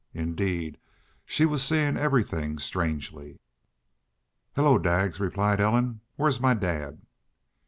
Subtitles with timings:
[0.15, 0.79] Indeed,
[1.25, 3.39] she was seeing everything strangely.
[4.55, 6.01] "Hello, Daggs!" replied Ellen.
[6.15, 7.03] "Where's my dad?"